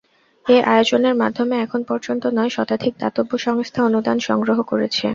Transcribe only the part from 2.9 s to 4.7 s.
দাতব্য সংস্থা অনুদান সংগ্রহ